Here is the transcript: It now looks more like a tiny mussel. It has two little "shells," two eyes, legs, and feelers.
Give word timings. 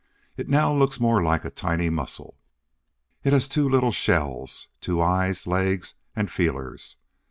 It 0.35 0.49
now 0.49 0.73
looks 0.73 0.99
more 0.99 1.21
like 1.21 1.45
a 1.45 1.51
tiny 1.51 1.91
mussel. 1.91 2.39
It 3.23 3.33
has 3.33 3.47
two 3.47 3.69
little 3.69 3.91
"shells," 3.91 4.67
two 4.81 4.99
eyes, 4.99 5.45
legs, 5.45 5.93
and 6.15 6.31
feelers. 6.31 6.95